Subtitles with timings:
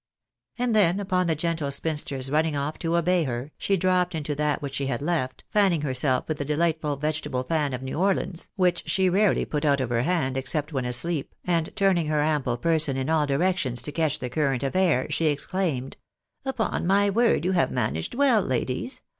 [0.57, 4.59] And then, upon the gentle si^inster's running off to obey her, she dropped into that
[4.59, 8.81] which she had left, fanning herself with the delightful vegetable fan of New Orleans, which
[8.89, 12.97] she rarely put out of her hand, except when asleep, and turning her ample person
[12.97, 15.97] in all directions to catch the current of air, she exclaimed
[16.49, 19.03] —•"Upon my word you have managed well, ladies